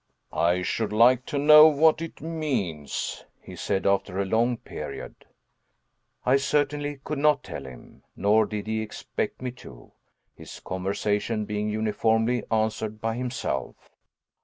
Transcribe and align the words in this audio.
"I 0.33 0.63
should 0.63 0.91
like 0.91 1.27
to 1.27 1.37
know 1.37 1.67
what 1.67 2.01
it 2.01 2.21
means," 2.21 3.23
he 3.39 3.55
said, 3.55 3.85
after 3.85 4.17
a 4.19 4.25
long 4.25 4.57
period. 4.57 5.13
I 6.25 6.37
certainly 6.37 6.99
could 7.03 7.19
not 7.19 7.43
tell 7.43 7.65
him, 7.67 8.01
nor 8.15 8.47
did 8.47 8.65
he 8.65 8.81
expect 8.81 9.43
me 9.43 9.51
to 9.61 9.91
his 10.33 10.59
conversation 10.59 11.45
being 11.45 11.69
uniformly 11.69 12.43
answered 12.51 12.99
by 12.99 13.15
himself. 13.15 13.91